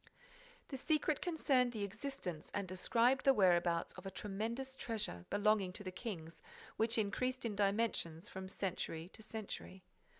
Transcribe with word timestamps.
This 0.69 0.81
secret 0.81 1.21
concerned 1.21 1.73
the 1.73 1.83
existence 1.83 2.49
and 2.55 2.67
described 2.67 3.23
the 3.23 3.35
whereabouts 3.35 3.93
of 3.93 4.07
a 4.07 4.09
tremendous 4.09 4.75
treasure, 4.75 5.27
belonging 5.29 5.71
to 5.73 5.83
the 5.83 5.91
kings, 5.91 6.41
which 6.75 6.97
increased 6.97 7.45
in 7.45 7.55
dimensions 7.55 8.27
from 8.27 8.47
century 8.47 9.09
to 9.13 9.21
century. 9.21 9.83